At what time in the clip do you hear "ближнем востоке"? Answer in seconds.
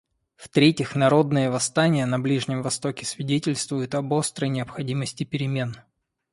2.19-3.05